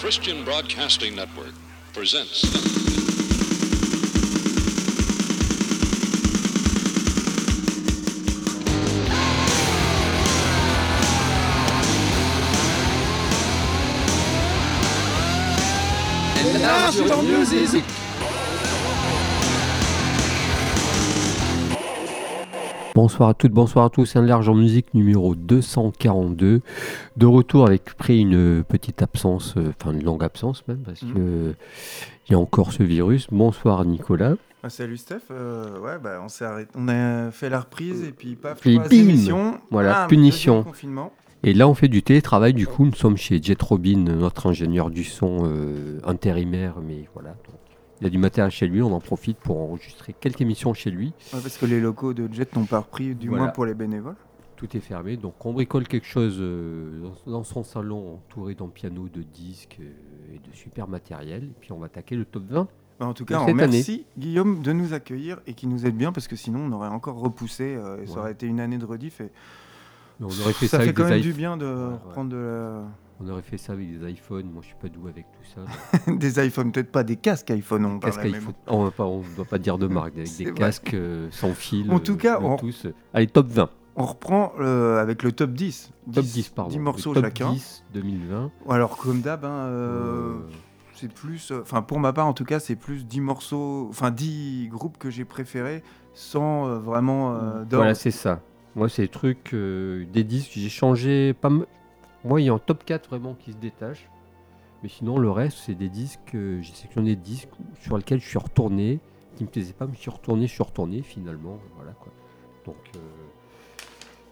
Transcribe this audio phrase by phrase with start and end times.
[0.00, 1.52] Christian Broadcasting Network
[1.92, 2.80] presents.
[23.02, 26.60] Bonsoir à toutes, bonsoir à tous, un large en musique numéro 242.
[27.16, 31.14] De retour avec pris une petite absence, euh, enfin une longue absence même, parce Mhm.
[31.14, 31.52] que euh,
[32.28, 33.26] il y a encore ce virus.
[33.32, 34.34] Bonsoir Nicolas.
[34.62, 36.70] Ah, salut Steph, Euh, ouais, bah, on s'est arrêté.
[36.76, 39.54] On a fait la reprise et puis paf, Puis bim.
[39.70, 40.62] Voilà, Bam, punition.
[40.62, 41.10] confinement.
[41.42, 44.90] Et là on fait du télétravail, du coup nous sommes chez Jet Robin, notre ingénieur
[44.90, 47.30] du son euh, intérimaire, mais voilà.
[47.30, 47.56] donc,
[48.00, 50.90] il y a du matériel chez lui, on en profite pour enregistrer quelques émissions chez
[50.90, 51.08] lui.
[51.32, 53.44] Ouais, parce que les locaux de Jet n'ont pas repris, du Voilà.
[53.44, 54.16] moins pour les bénévoles.
[54.56, 59.08] Tout est fermé, donc on bricole quelque chose euh, dans, son salon entouré d'un piano,
[59.08, 61.44] de disques euh, et de super matériel.
[61.44, 62.68] Et puis on va attaquer le top 20.
[62.98, 65.96] Bah, en tout cas, on cette remercie Guillaume de nous accueillir et qui nous aide
[65.96, 68.18] bien parce que sinon on aurait encore repoussé euh, et ça Ouais.
[68.20, 69.22] aurait été une année de rediff.
[69.22, 69.30] Et
[70.20, 71.94] Mais on aurait fait ça, ça, fait avec quand même du bien de ouais.
[72.04, 72.82] reprendre de la-
[73.22, 74.46] On aurait fait ça avec des iPhones.
[74.50, 76.12] Moi, je suis pas doux avec tout ça.
[76.12, 77.84] des iPhones, peut-être pas des casques iPhone.
[77.84, 78.54] On iPhone.
[78.66, 80.14] On ne doit pas dire de marque.
[80.16, 80.54] Avec des vrai.
[80.54, 81.90] casques euh, sans fil.
[81.92, 82.86] En tout cas, on- tous.
[83.12, 83.64] Allez, top 20.
[83.64, 83.70] bon.
[83.96, 85.90] On reprend euh, avec le top 10.
[86.14, 86.70] Top 10, pardon.
[86.70, 87.52] 10 morceaux top chacun.
[87.52, 88.50] 10 2020.
[88.70, 90.38] Alors, comme d'hab, hein, euh, Euh,
[90.94, 91.50] c'est plus.
[91.50, 93.86] euh, Enfin, pour ma part, en tout cas, c'est plus 10 morceaux.
[93.90, 95.82] Enfin, 10 groupes que j'ai préférés
[96.14, 97.64] sans euh, vraiment euh.
[97.70, 98.40] Voilà, c'est ça.
[98.76, 100.52] Moi, c'est des trucs, euh, des disques.
[100.54, 101.66] J'ai changé pas mal.
[102.24, 104.08] Moi, il y a un top 4 vraiment qui se détache.
[104.82, 106.34] Mais sinon, le reste, c'est des disques.
[106.34, 107.48] euh, J'ai sélectionné des disques
[107.82, 108.98] sur lesquels je suis retourné,
[109.36, 111.58] qui me plaisaient pas, mais je suis retourné, je suis retourné finalement.
[111.76, 112.12] Voilà quoi.
[112.64, 112.98] Donc, euh,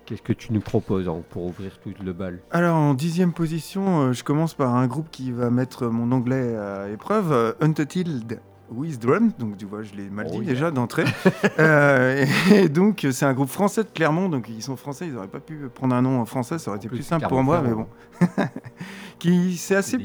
[0.07, 2.41] qu'est-ce que tu nous proposes hein, pour ouvrir tout le bal?
[2.51, 6.57] Alors, en dixième position, euh, je commence par un groupe qui va mettre mon anglais
[6.57, 9.01] à épreuve, Untitled With.
[9.39, 11.05] Donc, tu vois, je l'ai mal Oh dit déjà d'entrée.
[11.59, 14.29] Euh, et donc, c'est un groupe français de Clermont.
[14.29, 16.79] Donc, ils sont français, ils n'auraient pas pu prendre un nom en français, ça aurait
[16.79, 17.87] En été plus, plus simple pour moi, mais bon.
[19.19, 19.99] qui, c'est assez.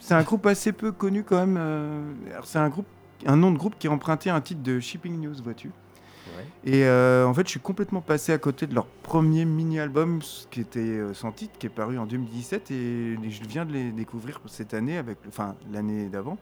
[0.00, 1.56] C'est un groupe assez peu connu quand même.
[1.58, 2.12] euh,
[2.44, 2.86] c'est un groupe,
[3.24, 5.68] un nom de groupe qui est emprunté à un titre de Shipping News, vois-tu.
[5.68, 6.72] Ouais.
[6.72, 10.60] Et euh, en fait, je suis complètement passé à côté de leur premier mini-album qui
[10.60, 14.40] était euh, sans titre, qui est paru en 2017, et je viens de les découvrir
[14.46, 16.36] cette année, avec, enfin l'année d'avant,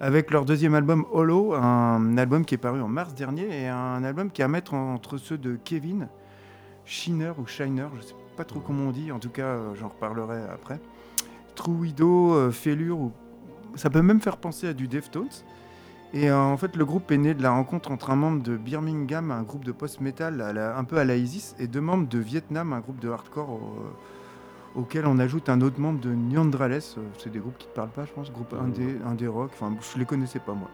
[0.00, 4.04] avec leur deuxième album Hollow, un album qui est paru en mars dernier, et un
[4.04, 6.08] album qui est à mettre en- entre ceux de Kevin,
[6.84, 9.88] Shiner ou Shiner, je sais pas trop comment on dit, en tout cas, euh, j'en
[9.88, 10.78] reparlerai après.
[11.54, 13.12] True Widow, euh, Fêlure, ou...
[13.74, 15.28] ça peut même faire penser à du Deftones.
[16.12, 18.56] Et euh, en fait, le groupe est né de la rencontre entre un membre de
[18.56, 22.72] Birmingham, un groupe de post-metal un peu à la Isis, et deux membres de Vietnam,
[22.72, 23.58] un groupe de hardcore
[24.76, 26.72] auquel on ajoute un autre membre de Nyandrales.
[26.72, 29.50] Euh, C'est des groupes qui te parlent pas, je pense, groupe Euh, indé, indé rock.
[29.54, 30.68] Enfin, je les connaissais pas moi.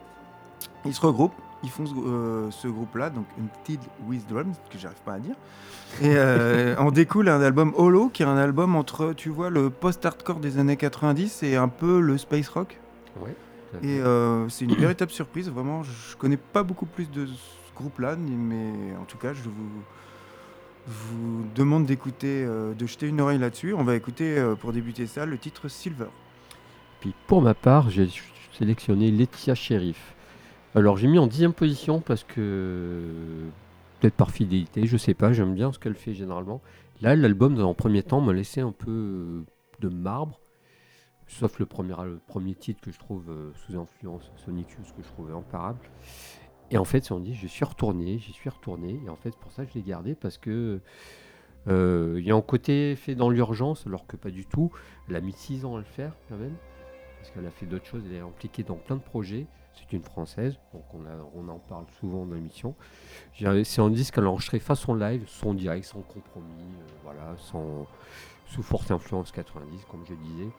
[0.85, 5.01] Ils se regroupent, ils font ce, euh, ce groupe-là, donc Untied with Drums, que j'arrive
[5.05, 5.35] pas à dire.
[6.01, 9.71] Et euh, en découle un album Hollow, qui est un album entre, tu vois, le
[9.71, 12.79] post-hardcore des années 90 et un peu le space rock.
[13.21, 13.35] Ouais.
[13.83, 15.83] Et euh, c'est une véritable surprise, vraiment.
[15.83, 17.33] Je connais pas beaucoup plus de ce
[17.77, 19.51] groupe-là, mais en tout cas, je vous,
[20.87, 23.75] vous demande d'écouter, euh, de jeter une oreille là-dessus.
[23.75, 26.09] On va écouter, euh, pour débuter ça, le titre Silver.
[27.01, 28.09] Puis pour ma part, j'ai
[28.53, 30.15] sélectionné Laetitia Sheriff.
[30.75, 33.03] Alors j'ai mis en dixième position parce que
[34.01, 36.61] peut-être par fidélité, je sais pas, j'aime bien ce qu'elle fait généralement.
[37.01, 39.45] Là, l'album dans premier temps m'a laissé un peu euh,
[39.81, 40.41] de marbre,
[41.27, 41.95] sauf le premier,
[42.27, 45.79] premier titre que je trouve sous influence Sonic que je trouvais imparable.
[46.73, 49.53] Et en fait, on dit, je suis retourné, j'y suis retourné, et en fait, pour
[49.53, 50.81] ça je l'ai gardé parce que
[51.69, 54.73] euh, il y a un côté fait dans l'urgence, alors que pas du tout.
[55.09, 56.57] Elle a mis 6 ans à le faire quand même
[57.23, 59.47] parce qu'elle a fait d'autres choses, elle est impliquée dans plein de projets.
[59.75, 62.75] C'est une française, donc on, en parle souvent dans l'émission.
[63.39, 67.87] C'est un disque qu'elle a enregistré façon live, son direct, sans compromis, euh, voilà, sans,
[68.47, 70.51] sous forte influence 90, comme je disais.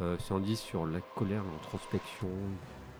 [0.00, 2.28] Euh, c'est un disque sur la colère, l'introspection.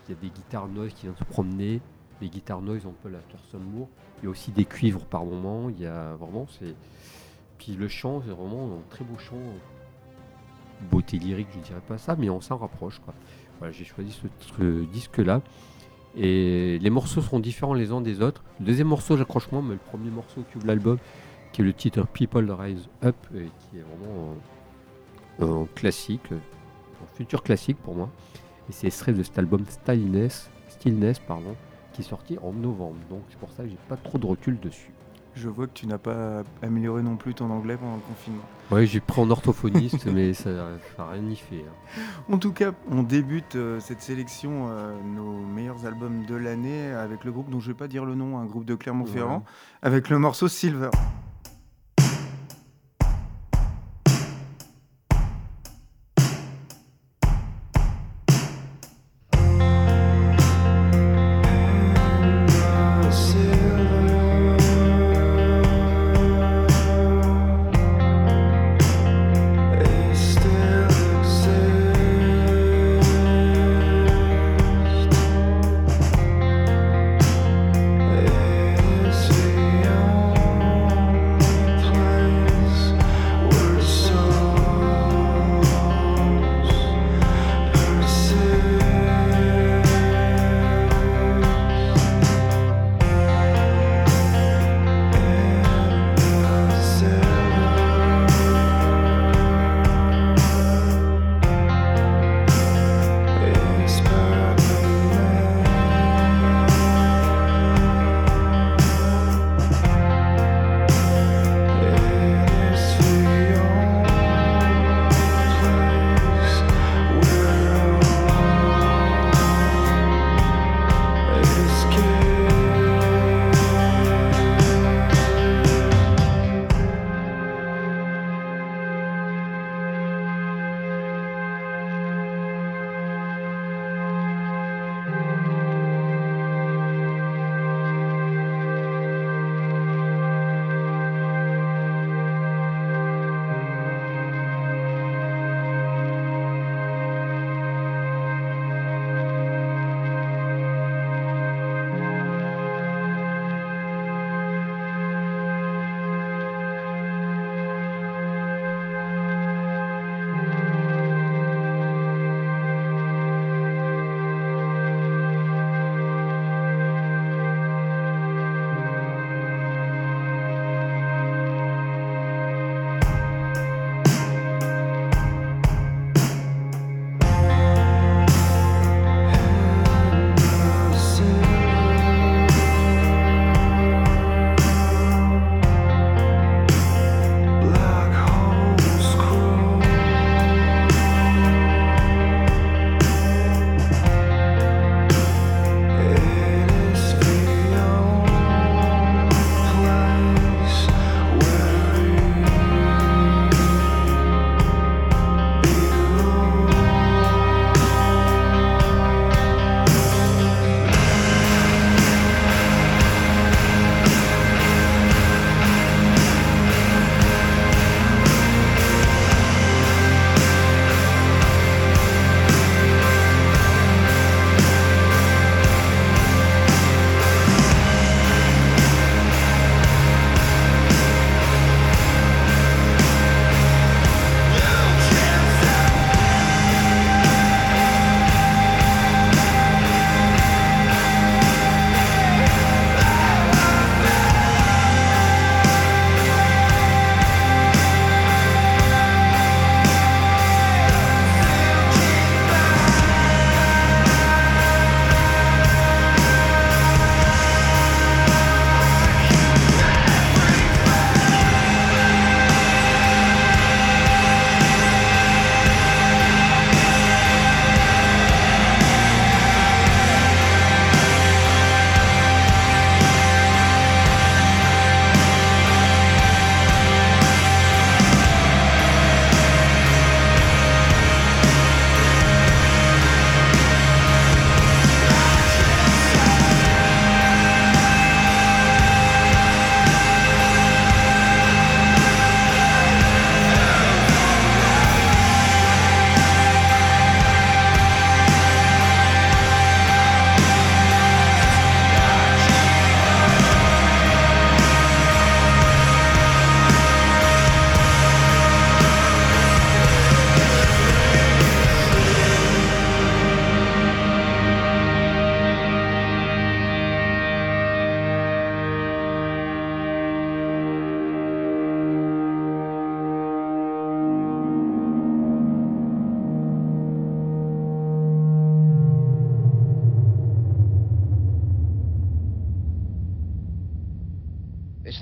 [0.06, 1.80] Il y a des guitares noise qui viennent se promener.
[2.20, 3.88] Les guitares noise, un peu la Thurston Moore.
[4.18, 5.70] Il y a aussi des cuivres par moment.
[5.70, 6.74] Il y a vraiment, c'est.
[7.58, 9.36] Puis le chant, c'est vraiment un très beau chant
[10.90, 13.00] beauté lyrique, je dirais pas ça, mais on s'en rapproche.
[13.00, 13.70] Quoi.
[13.70, 14.26] J'ai choisi ce,
[14.58, 15.42] ce disque-là.
[16.16, 18.42] Et les morceaux sont différents les uns des autres.
[18.60, 20.98] Le deuxième morceau, j'accroche moins, mais le premier morceau qui ouvre l'album,
[21.52, 24.36] qui est le titre People Rise Up, qui est vraiment
[25.40, 28.10] un, un classique, un futur classique pour moi.
[28.68, 31.54] Et c'est extrait de cet album Stillness, Stillness pardon,
[31.98, 32.94] qui est sorti en novembre.
[33.10, 34.92] Donc c'est pour ça que j'ai pas trop de recul dessus.
[35.34, 38.42] Je vois que tu n'as pas amélioré non plus ton anglais pendant le confinement.
[38.70, 41.64] Ouais, j'ai pris en orthophoniste, mais ça n'a rien y fait.
[41.66, 42.02] hein.
[42.32, 47.24] En tout cas, on débute euh, cette sélection, euh, nos meilleurs albums de l'année, avec
[47.24, 49.42] le groupe dont je vais pas dire le nom, un groupe de Clermont-Ferrand, Ouais.
[49.82, 50.90] avec le morceau Silver.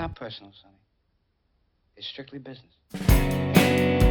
[0.06, 0.74] Not personal, Sonny.
[1.96, 4.05] It's strictly business.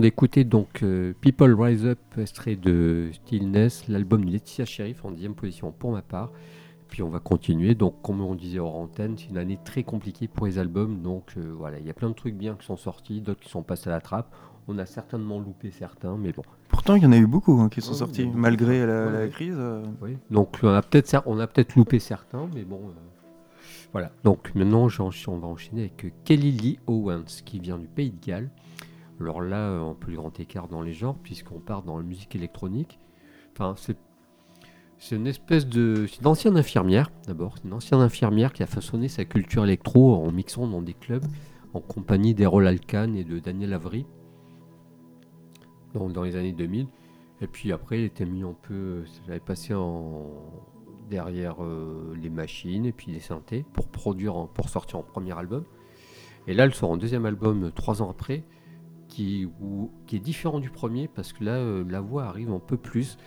[0.00, 5.10] Venons d'écouter donc euh, People Rise Up, extrait de Stillness, l'album de Laetitia Sheriff en
[5.10, 6.30] dixième position pour ma part.
[6.88, 7.74] Puis on va continuer.
[7.74, 11.02] Donc, comme on disait hors antenne, c'est une année très compliquée pour les albums.
[11.02, 13.50] Donc euh, voilà, il y a plein de trucs bien qui sont sortis, d'autres qui
[13.50, 14.34] sont passés à la trappe.
[14.68, 16.42] On a certainement loupé certains, mais bon.
[16.68, 19.12] Pourtant, il y en a eu beaucoup hein, qui sont Ouais, sortis, malgré la, Ouais,
[19.12, 19.28] la ouais.
[19.28, 19.56] crise.
[19.58, 19.82] euh.
[20.00, 20.16] Oui.
[20.30, 22.80] Donc on a peut-être on a peut-être loupé certains, mais bon.
[23.92, 24.86] Voilà, donc maintenant
[25.28, 28.48] on va enchaîner avec Kelly Lee Owens qui vient du Pays de Galles.
[29.20, 32.34] Alors là, on peut le grand écart dans les genres puisqu'on part dans la musique
[32.34, 32.98] électronique.
[34.98, 36.06] C'est une espèce de.
[36.08, 37.56] C'est une ancienne infirmière d'abord.
[37.56, 41.24] C'est une ancienne infirmière qui a façonné sa culture électro en mixant dans des clubs
[41.72, 44.06] en compagnie d'Errol Alkan et de Daniel Avery
[45.94, 46.86] donc dans les années 2000.
[47.42, 49.04] Et puis après, elle était mis un peu.
[49.44, 49.74] Passé
[51.08, 55.64] derrière euh, les machines et puis les synthés pour produire, pour sortir en premier album.
[56.46, 58.44] Et là, elle sort en deuxième album euh, trois ans après,
[59.10, 59.46] qui,
[60.12, 63.18] est différent du premier parce que là, euh, la voix arrive un peu plus.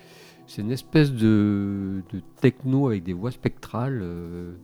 [0.46, 4.00] C'est une espèce de, de techno avec des voix spectrales.
[4.02, 4.54] euh,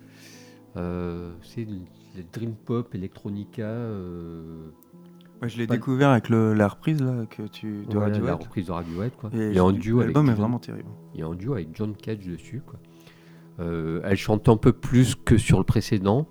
[0.77, 3.65] euh, c'est le dream pop, electronica.
[5.43, 8.35] Ouais, je l'ai découvert avec le- la reprise là, que tu, de la Radiohead.
[8.43, 9.13] reprise de Radiohead.
[9.17, 9.31] Quoi.
[9.33, 10.89] Et Et en duo avec L'album est John- vraiment terrible.
[11.19, 12.63] A un duo avec John Cage dessus.
[12.67, 12.79] Quoi.
[13.61, 16.27] Euh, elle chante un peu plus que sur le précédent.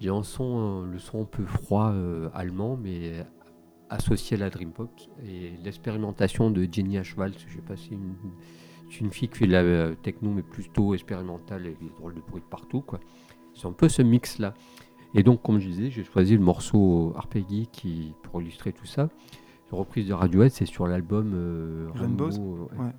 [0.00, 3.26] Il y a un son, le son un peu froid euh, allemand, mais
[3.90, 4.90] associé à la Dream Pop.
[5.26, 8.14] Et l'expérimentation de Jenny Ashwald, je sais pas si une,
[8.90, 12.14] c'est une fille qui fait de la euh, techno, mais plutôt expérimentale avec des drôles
[12.14, 12.80] de bruit de partout.
[12.80, 13.00] quoi.
[13.54, 14.54] C'est un peu ce mix-là.
[15.14, 19.08] Et donc, comme je disais, j'ai choisi le morceau Arpeggi qui, pour illustrer tout ça.
[19.72, 22.84] La reprise de Radiohead, c'est sur l'album euh, Rainbows Rainbow, ouais.
[22.86, 22.92] Ouais.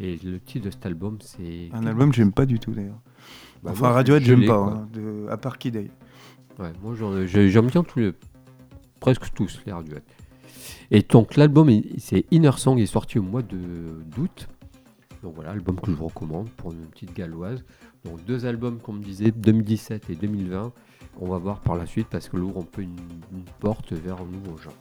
[0.00, 1.70] Et le titre de cet album, c'est.
[1.72, 3.00] Un album que j'aime pas du tout d'ailleurs.
[3.62, 5.74] Bah, enfin, moi, Radiohead, j'aime pas, hein, de- à part Kid.
[6.58, 6.94] Ouais, moi,
[7.26, 8.12] j'aime bien tous les.
[9.00, 10.02] Presque tous les Radiohead.
[10.90, 14.48] Et donc, l'album, c'est Inner Song, il est sorti au mois d'août.
[15.22, 17.64] Donc voilà, album que je vous recommande pour une petite galloise.
[18.04, 20.72] Donc, deux albums, comme disait, 2017 et 2020.
[21.20, 22.96] On va voir par la suite parce que l'ouvre un peu une,
[23.58, 24.72] porte vers un nouveau genre.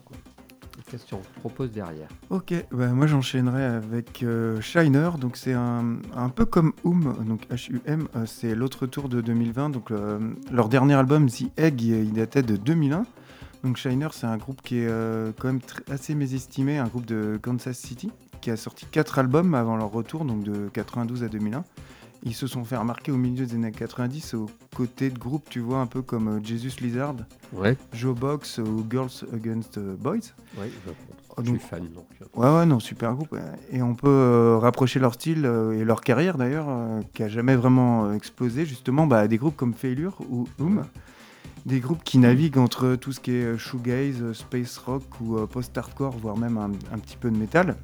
[0.90, 6.00] Qu'est-ce qu'on propose derrière Ok, bah, moi j'enchaînerai avec euh, Shiner, donc c'est un,
[6.34, 9.92] peu comme Hum, donc H-U-M, c'est l'autre tour de 2020, donc
[10.52, 13.04] leur dernier album The Egg, il, il datait de 2001.
[13.68, 15.60] Donc Shiner c'est un groupe qui est euh, quand même
[15.92, 18.10] assez mésestimé, un groupe de Kansas City,
[18.40, 21.66] qui a sorti quatre albums avant leur retour, donc de 92 à 2001.
[22.24, 25.60] Ils se sont fait remarquer au milieu des années 90 aux côtés de groupes, tu
[25.60, 27.16] vois, un peu comme euh, Jesus Lizard,
[27.52, 30.14] Ouais, Joe Box ou Girls Against Boys.
[30.58, 31.84] ouais, je, suis donc- fan.
[31.94, 33.36] Donc, euh, Ouais, ouais, non, super groupe.
[33.74, 37.28] Et on peut euh, rapprocher leur style euh, et leur carrière d'ailleurs, euh, qui a
[37.28, 40.86] jamais vraiment euh, explosé, justement, bah, à des groupes comme Failure ou Oom.
[41.68, 45.38] Des groupes qui naviguent entre tout ce qui est euh, shoegaze, euh, space rock ou
[45.38, 47.76] euh, post-hardcore, voire même un, un petit peu de métal.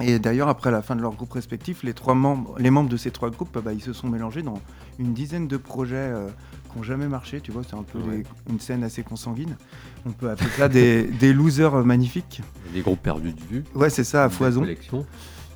[0.00, 2.96] Et d'ailleurs, après la fin de leurs groupes respectifs, les, trois membres, les membres de
[2.96, 4.60] ces trois groupes, bah, ils se sont mélangés dans
[4.98, 6.28] une dizaine de projets euh,
[6.72, 7.40] qui n'ont jamais marché.
[7.40, 8.18] Tu vois, c'est un peu Ouais.
[8.18, 9.56] des- une scène assez consanguine.
[10.04, 12.42] On peut appeler ça des, des losers magnifiques.
[12.74, 13.64] des groupes perdus de vue.
[13.76, 14.64] Ouais, c'est ça, à foison.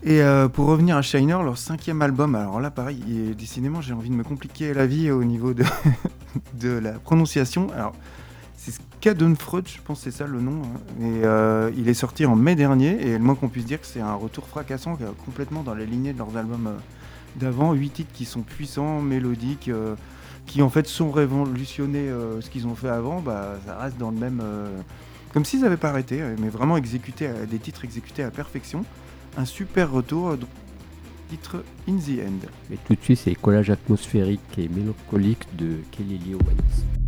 [0.04, 4.10] Et euh, pour revenir à Shiner, leur cinquième album, alors là pareil, décidément j'ai envie
[4.10, 5.64] de me compliquer la vie au niveau de,
[6.80, 7.68] la prononciation.
[7.72, 7.92] Alors
[8.56, 10.62] c'est Schadenfreude, je pense c'est ça le nom.
[10.62, 10.80] hein.
[11.00, 13.86] Et euh, il est sorti en mai dernier, et le moins qu'on puisse dire que
[13.86, 16.78] c'est un retour fracassant, est complètement dans les lignées de leurs albums euh,
[17.36, 17.72] d'avant.
[17.72, 19.94] Huit titres qui sont puissants, mélodiques, euh,
[20.46, 24.10] qui en fait sont révolutionnés euh, ce qu'ils ont fait avant, bah ça reste dans
[24.10, 24.40] le même...
[24.42, 24.68] euh,
[25.32, 28.84] comme s'ils n'avaient pas arrêté, euh, mais vraiment exécuté, des titres exécutés à la perfection
[29.36, 30.48] un super retour, euh, donc,
[31.28, 32.46] titre In the End.
[32.70, 37.01] Mais tout de suite, c'est collage atmosphérique et mélancolique de Kelly Lee Owens.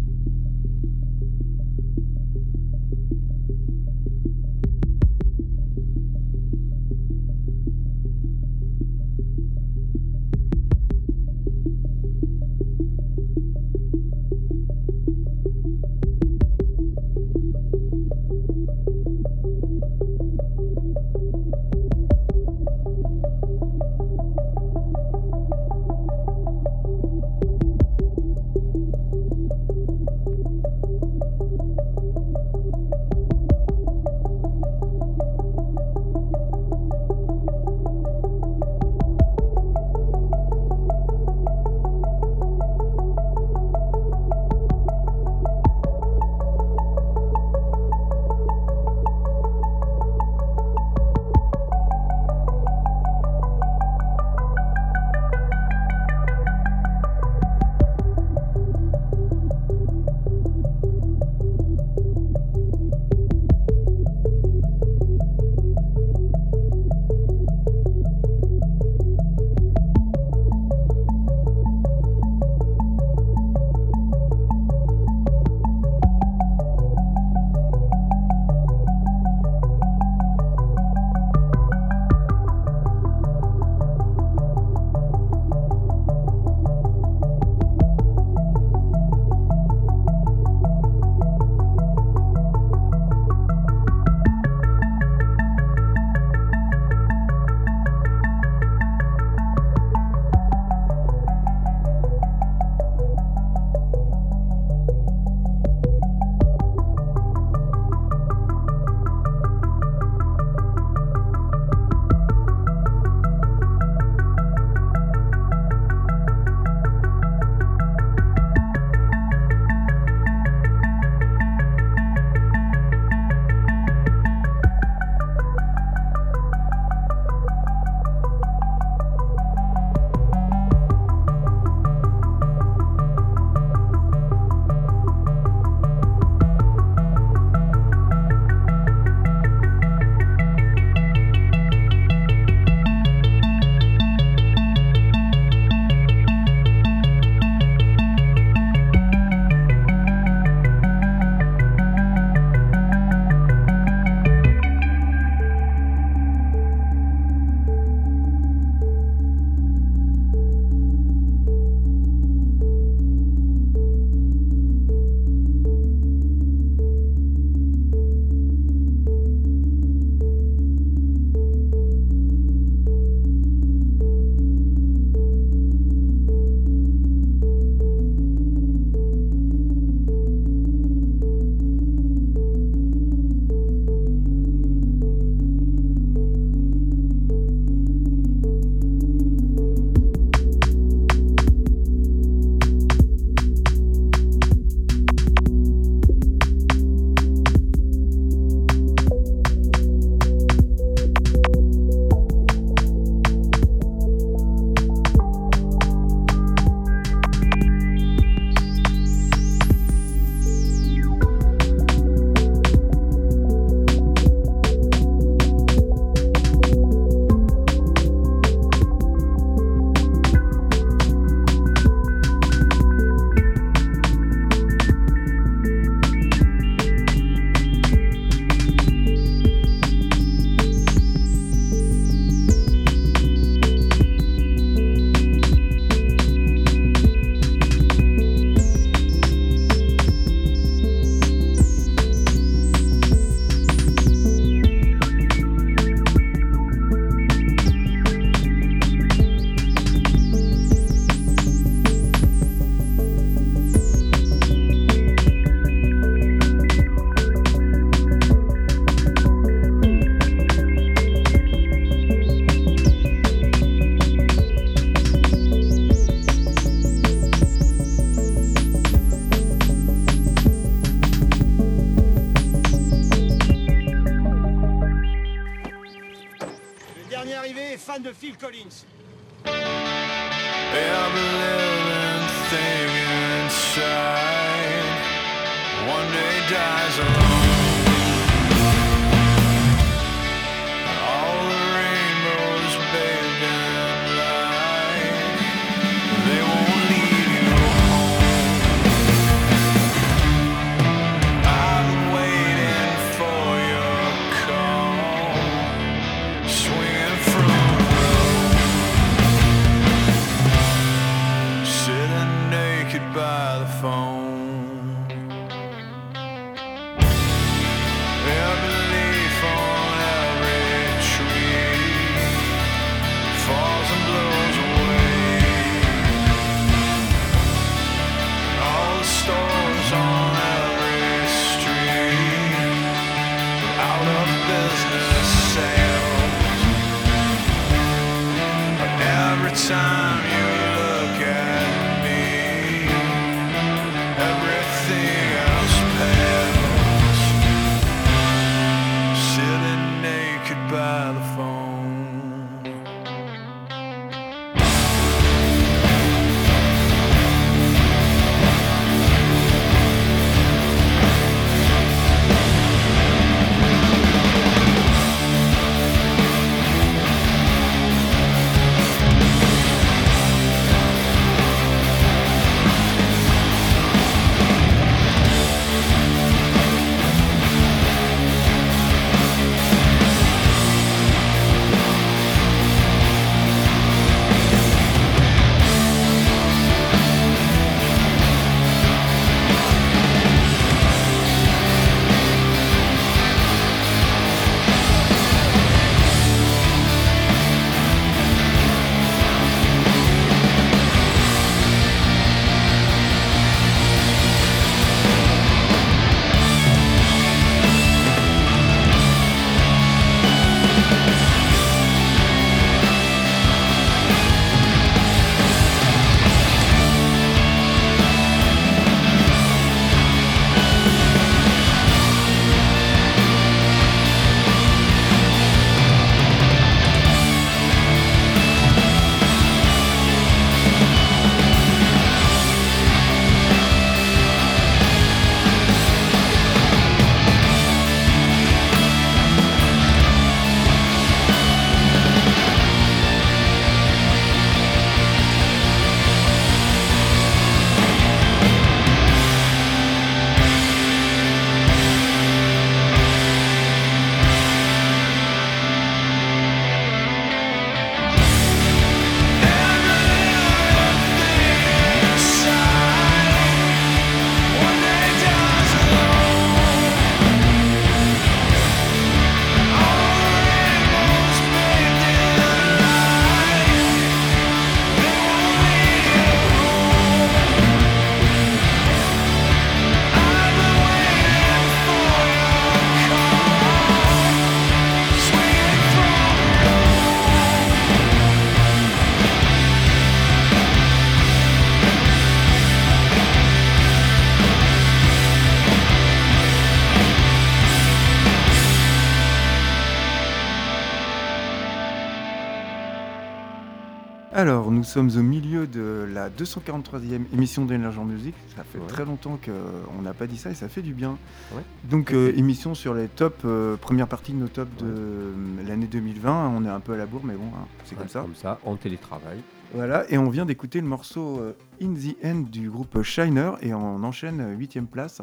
[504.95, 508.35] Sommes au milieu de la 243e émission d'Energy Music.
[508.57, 508.87] Ça fait Ouais.
[508.87, 511.19] très longtemps qu'on n'a pas dit ça et ça fait du bien.
[511.53, 511.63] Ouais.
[511.91, 515.33] Donc, euh, émission sur les tops, euh, première partie de nos tops de
[515.67, 516.53] l'année 2020.
[516.57, 518.21] On est un peu à la bourre, mais bon, hein, c'est comme ça.
[518.21, 519.39] Comme ça, en télétravail.
[519.75, 521.53] Voilà, et on vient d'écouter le morceau euh,
[521.83, 525.21] In the End du groupe Shiner et on enchaîne 8ème place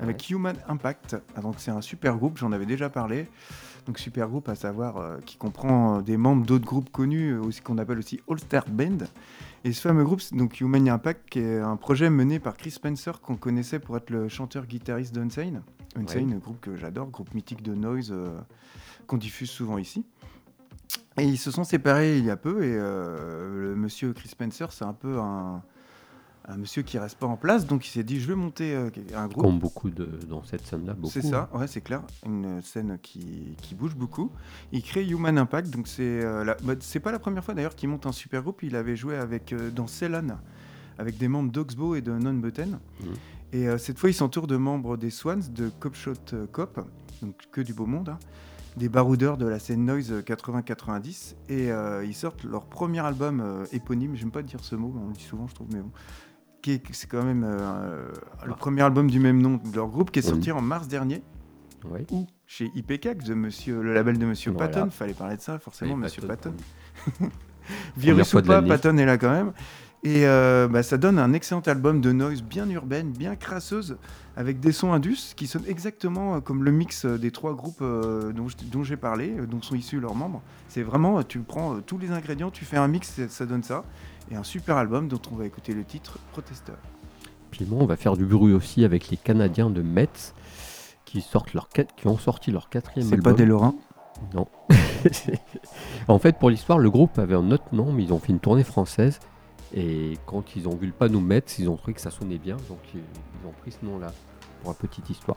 [0.00, 1.16] avec Human Impact.
[1.36, 3.28] Ah, donc c'est un super groupe, j'en avais déjà parlé.
[3.86, 7.40] Donc super groupe à savoir euh, qui comprend euh, des membres d'autres groupes connus, euh,
[7.40, 8.98] aussi qu'on appelle aussi All Star Band.
[9.64, 13.20] Et ce fameux groupe, donc Human Impact, qui est un projet mené par Chris Spencer
[13.20, 15.62] qu'on connaissait pour être le chanteur-guitariste d'Unsane.
[15.96, 18.38] Unsane, groupe que j'adore, groupe mythique de noise euh,
[19.06, 20.04] qu'on diffuse souvent ici.
[21.18, 24.72] Et ils se sont séparés il y a peu et euh, le monsieur Chris Spencer,
[24.72, 25.62] c'est un peu un,
[26.48, 28.90] un monsieur qui reste pas en place, donc il s'est dit je vais monter euh,
[29.14, 29.44] un groupe.
[29.44, 30.94] Comme beaucoup de, dans cette scène-là.
[30.94, 32.02] beaucoup, C'est ça, ouais, c'est clair.
[32.26, 34.30] Une scène qui, qui bouge beaucoup.
[34.72, 37.74] Il crée Human Impact, donc c'est euh, la- bah, c'est pas la première fois d'ailleurs
[37.76, 38.62] qu'il monte un super groupe.
[38.62, 40.36] Il avait joué avec euh, dans Ceylon
[40.98, 42.78] avec des membres d'Oxbow et de Non Button.
[43.00, 43.06] Mhm.
[43.54, 46.86] Et euh, cette fois, il s'entoure de membres des Swans, de Cop Shot euh, Cop,
[47.22, 48.08] donc que du beau monde.
[48.10, 48.18] hein.
[48.76, 50.10] des baroudeurs de la scène noise
[50.66, 51.68] 80-90 et
[52.06, 55.46] ils sortent leur premier album éponyme, j'aime pas dire ce mot, on le dit souvent
[55.46, 55.90] je trouve, mais bon.
[56.62, 58.08] Qui est- C'est quand même euh,
[58.46, 61.22] le premier album du même nom de leur groupe qui est sorti en mars dernier,
[61.90, 62.06] Ouais.
[62.12, 64.68] ou chez IPK, de monsieur, le label de Monsieur Voilà.
[64.68, 66.54] Patton, fallait parler de ça forcément, Et Monsieur Patton.
[67.18, 67.30] Patton,
[67.96, 68.62] Virus ou pas.
[68.62, 69.52] Patton est là quand même.
[70.04, 73.96] Et euh, bah, ça donne un excellent album de noise bien urbaine, bien crasseuse,
[74.36, 78.32] avec des sons indus qui sonnent exactement euh, comme le mix des trois groupes euh,
[78.32, 80.42] dont, dont j'ai parlé, dont sont issus leurs membres.
[80.68, 83.84] C'est vraiment, tu prends euh, tous les ingrédients, tu fais un mix, ça donne ça.
[84.32, 86.78] Et un super album dont on va écouter le titre Protesteur.
[87.50, 90.32] Puis moi, on va faire du bruit aussi avec les Canadiens de Metz
[91.04, 93.34] qui, sortent leur qui ont sorti leur quatrième C'est album.
[93.34, 93.74] pas des Lorrains
[94.32, 94.48] Non.
[96.08, 98.40] en fait, pour l'histoire, le groupe avait un autre nom, mais ils ont fait une
[98.40, 99.20] tournée française.
[99.74, 102.56] Et quand ils ont vu le panneau Metz, ils ont trouvé que ça sonnait bien.
[102.70, 104.12] Donc ils ils ont pris ce nom-là
[104.62, 105.36] pour la petite histoire.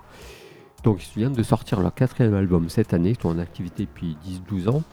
[0.84, 3.10] Donc ils viennent de sortir leur quatrième album cette année.
[3.10, 4.16] Ils sont en activité depuis
[4.50, 4.84] 10-12 ans.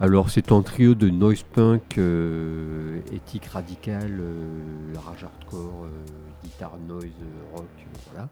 [0.00, 5.88] Alors c'est un trio de noise punk, euh, éthique radicale, euh, rage hardcore, euh,
[6.44, 7.10] guitare noise,
[7.52, 7.66] rock,
[8.12, 8.28] voilà.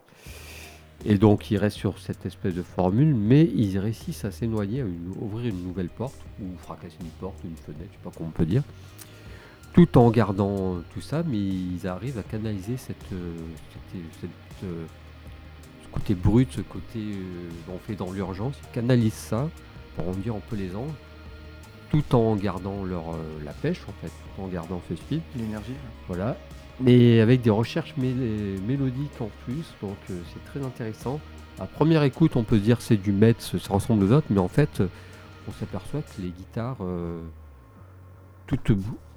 [1.05, 4.85] Et donc ils restent sur cette espèce de formule, mais ils réussissent à s'énoyer, à
[5.21, 8.33] ouvrir une nouvelle porte, ou fracasser une porte, une fenêtre, je sais pas comment on
[8.33, 8.63] peut dire,
[9.73, 12.97] tout en gardant tout ça, mais ils arrivent à canaliser cette,
[14.21, 14.27] ce
[15.91, 17.01] côté brut, ce côté
[17.69, 19.51] on fait dans l'urgence, ils canalisent ça
[19.97, 20.95] pour rendir un peu les anges,
[21.91, 25.21] tout en gardant leur, euh, la pêche en fait, tout en gardant ce speed.
[25.37, 25.73] L'énergie
[26.09, 26.37] Voilà.
[26.81, 31.21] Mais avec des recherches mél- mélodiques en plus, donc euh, c'est très intéressant.
[31.59, 34.41] À première écoute, on peut se dire c'est du Metz, ça ressemble aux autres, mais
[34.41, 34.89] en fait, euh,
[35.49, 37.19] on s'aperçoit que les guitares, euh,
[38.47, 38.73] toutes,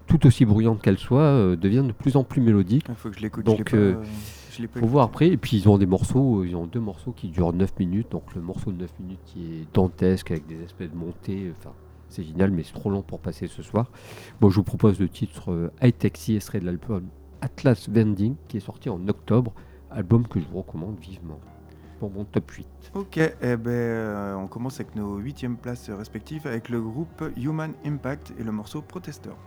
[0.08, 2.86] tout aussi bruyantes qu'elles soient, euh, deviennent de plus en plus mélodiques.
[2.88, 3.46] Il faut que je l'écoute.
[3.46, 4.02] Donc, je l'ai pas,
[4.56, 5.28] je l'ai pas Faut voir après.
[5.28, 8.08] Et puis ils ont des morceaux, ils ont deux morceaux qui durent 9 minutes.
[8.12, 11.52] Donc le morceau de 9 minutes qui est dantesque avec des espèces de montées.
[11.60, 11.72] Enfin,
[12.10, 13.92] c'est génial, mais c'est trop long pour passer ce soir.
[14.42, 17.08] Bon, je vous propose le titre euh, High Taxi, de l'album
[17.42, 19.54] Atlas Vending, qui est sorti en octobre.
[19.92, 21.40] Album que je vous recommande vivement.
[22.00, 22.68] Pour mon top 8.
[22.94, 27.74] Ok, eh ben, euh, on commence avec nos huitièmes places respectives avec le groupe Human
[27.86, 29.38] Impact et le morceau Protestor.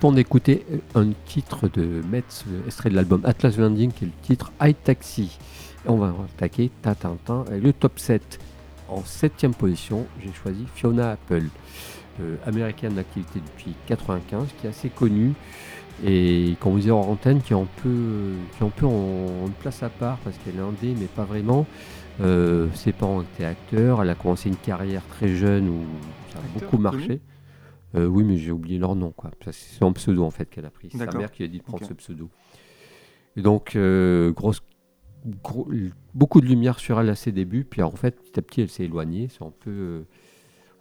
[0.00, 4.50] Venons d'écouter un titre de Metz, extrait de l'album Atlas Vending, qui est le titre
[4.58, 5.38] High Taxi.
[5.84, 8.40] Et on va attaquer Tatintin et le top 7.
[8.88, 11.44] En septième position, j'ai choisi Fiona Apple,
[12.20, 15.34] euh, américaine d'activité depuis 95, qui est assez connue
[16.02, 19.44] et comme vous disait en antenne, qui est un peu, qui est un peu en,
[19.44, 21.66] en place à part parce qu'elle est indé, mais pas vraiment.
[22.22, 25.84] Euh, ses parents étaient acteurs, elle a commencé une carrière très jeune où
[26.32, 27.20] ça a Acteur beaucoup marché.
[27.94, 29.10] Euh, oui, mais j'ai oublié leur nom.
[29.10, 29.30] quoi.
[29.50, 30.88] C'est un pseudo en fait qu'elle a pris.
[30.92, 32.28] C'est sa mère qui a dit de prendre ce pseudo.
[33.36, 34.62] Et donc, euh, grosse,
[35.42, 35.68] gros-
[36.14, 37.64] beaucoup de lumière sur elle à ses débuts.
[37.64, 39.28] Puis en fait, petit à petit, elle s'est éloignée.
[39.28, 40.02] C'est un peu, euh,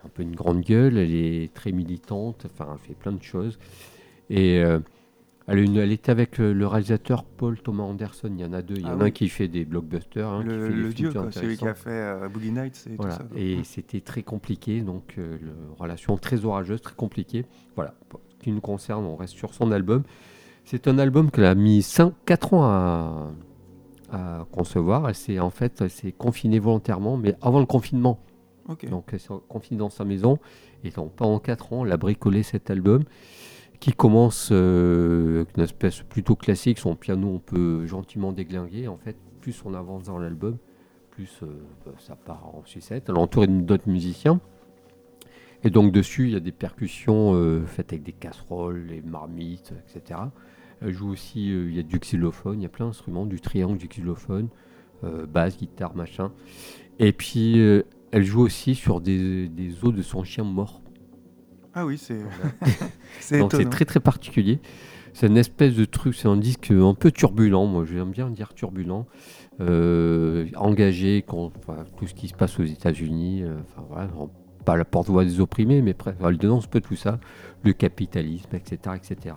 [0.05, 0.97] un peu une grande gueule.
[0.97, 2.45] Elle est très militante.
[2.45, 3.57] Enfin, elle fait plein de choses.
[4.30, 4.62] Et
[5.52, 8.30] elle, a une- elle était avec euh, le réalisateur Paul Thomas Anderson.
[8.34, 8.76] Il y en a deux.
[8.76, 9.12] Il y Ah en a un oui.
[9.12, 10.39] qui fait des blockbusters.
[10.41, 13.16] qui le, fait des le dieu, celui qui a fait euh, Boogie Nights et Voilà.
[13.16, 13.28] tout ça.
[13.30, 13.39] quoi.
[13.39, 13.64] Et Mm.
[13.64, 15.38] c'était très compliqué, donc euh,
[15.78, 17.45] relation très orageuse, très compliquée.
[17.76, 17.93] Voilà.
[18.39, 20.04] Qui nous concerne, on reste sur son album.
[20.66, 21.86] C'est un album qu'elle a mis
[22.26, 23.32] 4 ans à,
[24.12, 25.10] à concevoir.
[25.10, 28.20] Elle s'est en fait elle confinée volontairement, mais avant le confinement.
[28.89, 30.38] Donc elle s'est confinée dans sa maison.
[30.84, 33.04] Et donc pendant 4 ans, elle a bricolé cet album
[33.80, 36.80] qui commence euh, avec une espèce plutôt classique.
[36.80, 38.88] Son piano, on peut gentiment déglinguer.
[38.88, 40.58] En fait, plus on avance dans l'album,
[41.12, 41.48] plus euh,
[41.86, 43.10] bah, ça part en sucette.
[43.10, 44.42] Elle est d'autres musiciens.
[45.64, 49.74] Et donc dessus, il y a des percussions euh, faites avec des casseroles, des marmites,
[49.88, 50.22] etc.
[50.82, 53.42] Elle joue aussi, euh, il y a du xylophone, il y a plein d'instruments, du
[53.42, 54.48] triangle, du xylophone,
[55.04, 56.32] euh, basse, guitare, machin.
[57.00, 59.50] Et puis, euh, elle joue aussi sur des
[59.84, 60.82] os de son chien mort.
[61.74, 62.17] Ah oui, c'est
[63.39, 64.59] Donc c'est très très particulier.
[65.13, 68.53] C'est une espèce de truc, c'est un disque un peu turbulent, moi j'aime bien dire
[68.53, 69.05] turbulent,
[69.59, 71.59] euh, engagé contre
[71.97, 74.30] tout ce qui se passe aux États-Unis, euh, enfin voilà, en-
[74.65, 77.20] pas la porte-voix des opprimés, mais presque, elle dénonce un peu tout ça,
[77.63, 78.95] le capitalisme, etc.
[78.95, 79.36] etc.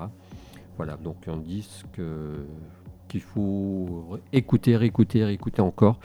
[0.77, 2.45] Voilà, donc un disque euh,
[3.09, 6.01] qu'il faut écouter, réécouter, réécouter encore.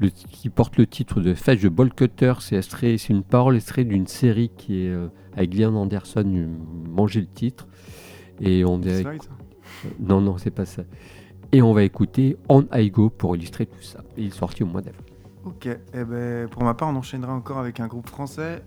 [0.00, 4.08] Le, qui porte le titre de Fetch de Ball Cutter, c'est une parole extrait d'une
[4.08, 6.48] série qui est euh, avec Gillian Anderson, euh,
[6.88, 7.68] Manger le titre.
[8.40, 9.22] Et on est Slide.
[10.00, 10.82] non, non, c'est pas ça.
[11.52, 14.02] Et on va écouter On I Go pour illustrer tout ça.
[14.16, 15.04] Il est sorti au mois d'avril.
[15.44, 18.62] Ok, eh ben, pour ma part, on enchaînera encore avec un groupe français.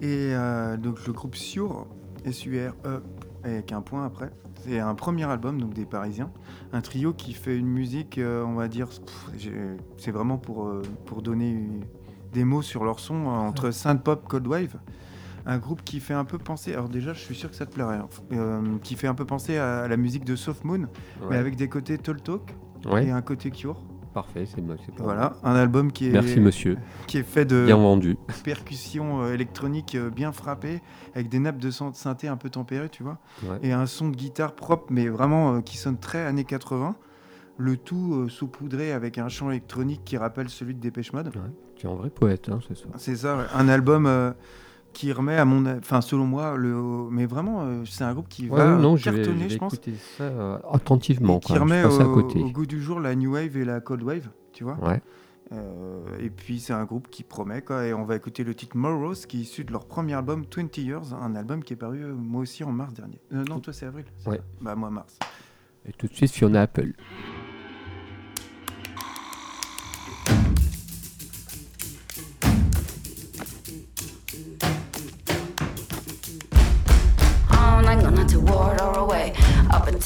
[0.00, 1.86] Et euh, donc le groupe Sur,
[2.24, 3.02] S-U-R-E,
[3.44, 4.30] avec un point après.
[4.64, 6.30] C'est un premier album donc des Parisiens.
[6.72, 8.88] Un trio qui fait une musique, euh, on va dire,
[9.96, 11.66] c'est vraiment pour, euh, pour donner
[12.32, 14.76] des mots sur leur son, euh, entre synth pop, cold wave.
[15.46, 17.72] Un groupe qui fait un peu penser, alors déjà je suis sûr que ça te
[17.72, 17.98] plairait,
[18.32, 20.86] hein, qui fait un peu penser à la musique de Soft Moon,
[21.30, 22.54] mais avec des côtés Tall Talk
[22.86, 23.82] Ouais, et un côté Cure.
[24.12, 24.76] Parfait, c'est moi.
[24.98, 28.16] Voilà, un album qui est, Merci monsieur, qui est fait de bien vendu.
[28.44, 30.80] percussions euh, électroniques euh, bien frappées,
[31.14, 33.58] avec des nappes de synthé un peu tempérées, tu vois, Ouais.
[33.62, 36.96] et un son de guitare propre, mais vraiment euh, qui sonne très années 80.
[37.58, 41.30] Le tout euh, saupoudré avec un chant électronique qui rappelle celui de Dépêche Mode.
[41.76, 42.86] Tu es un vrai poète, hein, c'est ça.
[42.96, 43.44] C'est ça, ouais.
[43.54, 44.32] un album euh,
[44.92, 46.74] qui remet à mon, enfin selon moi, le,
[47.10, 49.52] mais vraiment, euh, c'est un groupe qui Ouais, va non, je vais, cartonner, je je,
[49.54, 51.36] vais pense, écouter ça euh, attentivement.
[51.36, 51.56] et qui quoi.
[51.56, 52.40] Je remet à au, côté.
[52.40, 54.76] au goût du jour la new wave et la cold wave, tu vois.
[54.82, 55.00] Ouais.
[55.52, 57.84] Euh, et puis c'est un groupe qui promet quoi.
[57.84, 60.76] Et on va écouter le titre Morrows qui est issu de leur premier album 20
[60.78, 63.20] Years, un album qui est paru moi aussi en mars dernier.
[63.32, 64.04] Euh, non, toi c'est avril.
[64.26, 64.40] Ouais.
[64.60, 65.18] Bah moi mars.
[65.88, 66.92] Et tout de suite Fiona Apple.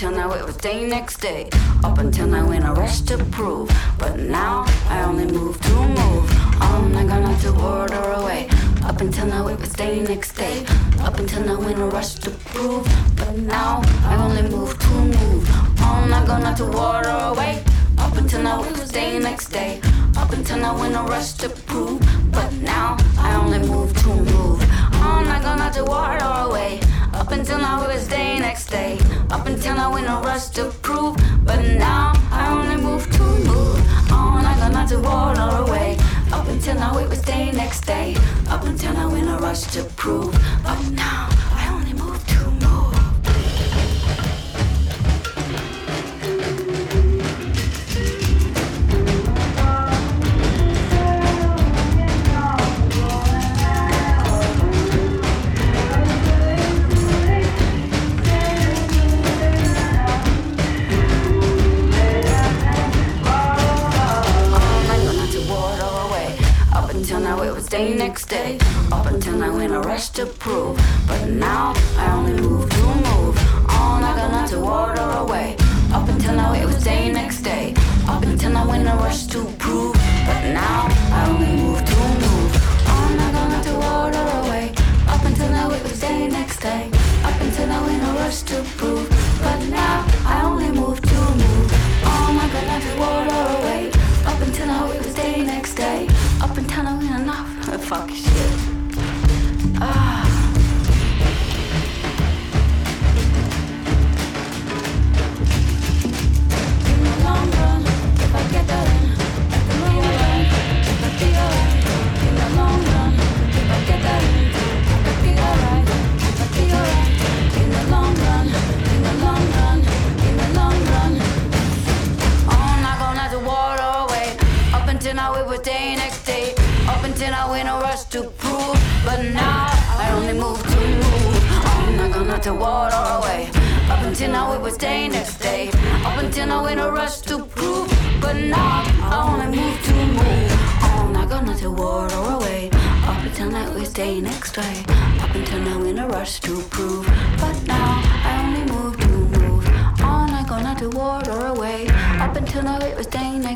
[0.05, 1.48] Until now it was day next day.
[1.82, 3.70] Up until now in a rush to prove.
[3.98, 6.30] But now I only move to move.
[6.61, 8.48] I'm not gonna to ward or away.
[8.82, 10.66] Up until now it was day next day.
[11.00, 12.84] Up until now in a rush to prove.
[13.16, 15.48] But now I only move to move.
[15.80, 17.64] I'm not gonna to ward or away.
[17.96, 19.80] Up until now it was day next day.
[20.18, 22.00] Up until now in a rush to prove.
[22.30, 24.61] But now I only move to move.
[25.00, 26.80] I'm not gonna to ward or away.
[27.14, 28.98] Up until now it was day next day.
[29.30, 31.16] Up until now in a rush to prove.
[31.44, 33.78] But now I only move to move.
[34.10, 35.96] I'm not gonna to ward or away.
[36.32, 38.16] Up until now it was day next day.
[38.48, 40.32] Up until now in a rush to prove.
[40.64, 41.34] But now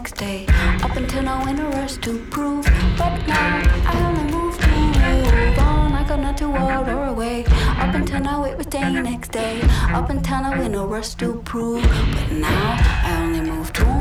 [0.08, 0.46] next day.
[0.82, 2.64] Up until now in a rush to prove,
[2.96, 5.92] but now I only move to move on.
[5.92, 7.44] I got nothing to or away.
[7.76, 9.60] Up until now it was day next day.
[9.92, 13.97] Up until now in a rush to prove, but now I only move to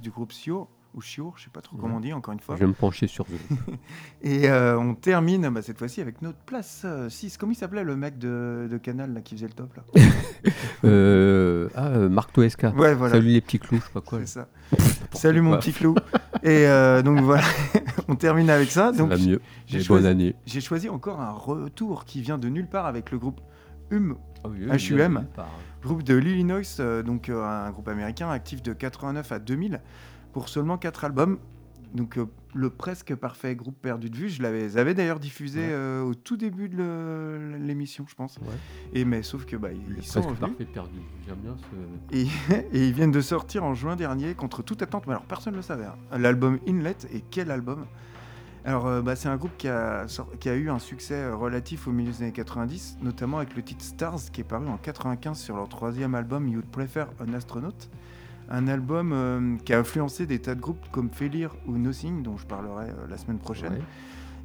[0.00, 2.54] du groupe Sure, ou Sure, je sais pas trop comment on dit, encore une fois.
[2.56, 3.38] Je vais me pencher sur vous.
[4.22, 7.36] Et euh, on termine bah, cette fois-ci avec notre place 6.
[7.38, 9.82] Comment il s'appelait le mec de, de Canal là, qui faisait le top là
[10.84, 12.70] Euh, ah, euh, Marc Toesca.
[12.70, 13.14] Ouais, voilà.
[13.14, 14.18] Salut les petits clous, je sais pas quoi.
[14.20, 14.48] C'est ça.
[15.12, 15.94] Salut mon petit clou.
[16.42, 17.44] Et euh, donc voilà,
[18.08, 18.92] on termine avec ça.
[18.92, 19.40] Ça Donc va mieux.
[19.66, 20.34] j'ai choisi- Bonne année.
[20.44, 23.40] j'ai choisi encore un retour qui vient de nulle part avec le groupe
[23.92, 25.24] HUM, oui, HUM.
[25.82, 29.80] Groupe de l'Illinois, euh, donc euh, un groupe américain actif de 89 à 2000
[30.32, 31.38] pour seulement 4 albums.
[31.94, 32.24] Donc euh,
[32.54, 36.00] le presque parfait groupe perdu de vue, je l'avais avais d'ailleurs diffusé Ouais.
[36.00, 38.38] au tout début de l'émission, je pense.
[38.38, 38.54] Ouais.
[38.94, 40.98] Et mais sauf que bah, ils, ils sont presque parfait perdu.
[41.26, 42.16] J'aime bien ce.
[42.16, 42.26] et,
[42.72, 45.06] et ils viennent de sortir en juin dernier contre toute attente.
[45.06, 45.84] Mais alors personne ne le savait.
[45.84, 46.18] hein.
[46.18, 47.84] L'album Inlet et quel album?
[48.64, 50.06] Alors euh, bah, c'est un groupe qui a,
[50.38, 53.62] qui a eu un succès euh, relatif au milieu des années 90, notamment avec le
[53.62, 57.72] titre Stars qui est paru en 95 sur leur troisième album You'd Prefer an Astronaut.
[58.50, 62.36] Un album euh, qui a influencé des tas de groupes comme Failure ou Nothing, dont
[62.36, 63.72] je parlerai euh, la semaine prochaine.
[63.72, 63.80] Ouais.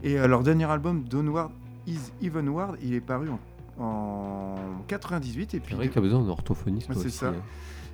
[0.03, 1.51] Et euh, leur dernier album, Downward
[1.87, 4.55] is Evenward, il est paru en, en
[4.87, 5.53] 98.
[5.55, 6.89] Et puis C'est vrai qu'il y a besoin d'un orthophoniste.
[6.93, 7.29] C'est ça.
[7.29, 7.33] hein.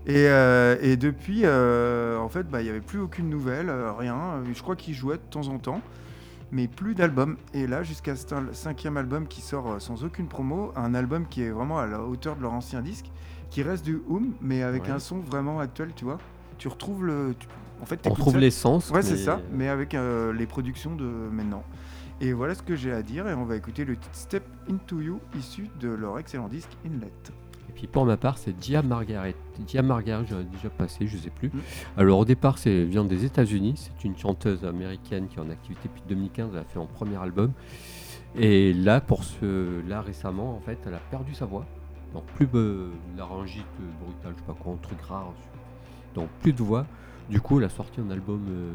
[0.05, 3.91] et, euh, et depuis, euh, en fait, bah, il n'y avait plus aucune nouvelle, euh,
[3.93, 4.43] rien.
[4.53, 5.82] Je crois qu'ils jouaient de temps en temps,
[6.54, 7.36] mais plus d'albums.
[7.54, 11.41] Et là, jusqu'à ce cinquième album qui sort euh, sans aucune promo, un album qui
[11.43, 13.12] est vraiment à la hauteur de leur ancien disque,
[13.49, 14.91] qui reste du Hum, mais avec Ouais.
[14.91, 16.20] un son vraiment actuel, tu vois.
[16.58, 17.36] Tu retrouves le.
[17.38, 17.47] tu-
[17.82, 18.89] En fait, On retrouve l'essence.
[18.91, 21.64] Ouais, c'est ça, mais avec euh, les productions de maintenant.
[22.22, 25.01] Et voilà ce que j'ai à dire, et on va écouter le titre Step Into
[25.01, 27.12] You, issu de leur excellent disque Inlet.
[27.76, 29.36] Et puis pour ma part, c'est Dia Margaret.
[29.59, 31.49] Dia Margaret, j'en ai déjà passé, je sais plus.
[31.49, 31.59] Mm.
[31.97, 33.74] Alors au départ, c'est elle vient des États-Unis.
[33.78, 36.49] C'est une chanteuse américaine qui est en activité depuis 2015.
[36.53, 37.51] Elle a fait un premier album.
[38.36, 41.65] Et là, pour ce, là récemment, en fait, elle a perdu sa voix.
[42.13, 43.65] Donc plus de laryngite
[44.03, 45.34] brutale, je sais pas quoi, un truc rare.
[46.15, 46.86] Donc plus de voix.
[47.30, 48.74] Du coup, elle a sorti un album euh,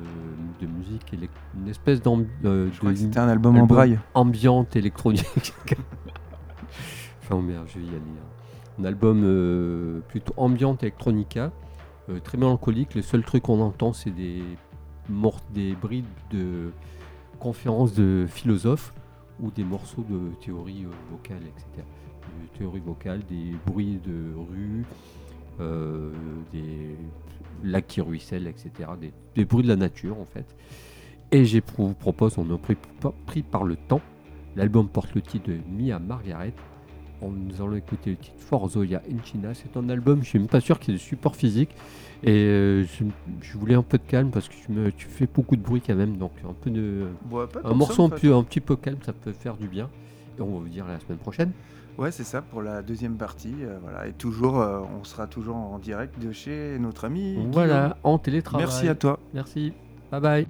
[0.61, 1.13] de musique,
[1.55, 3.99] une espèce d'ambi- euh, c'était un album en braille.
[4.15, 5.53] ambiante électronique.
[7.23, 7.99] enfin, merde, je vais y aller.
[7.99, 8.38] hein.
[8.79, 11.51] Un album euh, plutôt ambiante electronica,
[12.09, 12.95] euh, très mélancolique.
[12.95, 14.43] Le seul truc qu'on entend, c'est des,
[15.53, 15.77] des
[16.31, 16.71] de
[17.41, 18.95] conférences de philosophes
[19.41, 21.87] ou des morceaux de théorie euh, vocale, etc.
[22.57, 24.85] Théorie vocale, des bruits de rue,
[26.53, 26.97] des
[27.65, 28.91] lacs qui ruissellent, etc.
[29.35, 30.55] Des, bruits de la nature, en fait.
[31.33, 32.77] Et j'ai vous propose, on a pris,
[33.27, 34.03] pris par le temps.
[34.57, 36.53] L'album porte le titre de Mia Margaret.
[37.21, 39.49] On, nous allons écouter le titre For Zoya in China.
[39.55, 41.71] C'est un album, je suis même pas sûr qu'il y ait de support physique.
[42.23, 43.05] Et euh, je,
[43.43, 45.81] je voulais un peu de calme parce que tu, me- tu fais beaucoup de bruit
[45.85, 46.17] quand même.
[46.17, 48.29] Donc un peu de, Ouais, un morceau en un, fait.
[48.29, 49.89] peu- un petit peu calme, ça peut faire du bien.
[50.39, 51.51] Et on va vous dire la semaine prochaine.
[51.97, 53.55] Ouais, c'est ça pour la deuxième partie.
[53.63, 54.07] euh, voilà.
[54.07, 57.35] Et toujours, euh, on sera toujours en direct de chez notre ami.
[57.35, 57.51] Guillaume.
[57.53, 58.67] Voilà, en télétravail.
[58.67, 59.19] Merci à toi.
[59.35, 59.73] Merci.
[60.13, 60.47] Bye bye.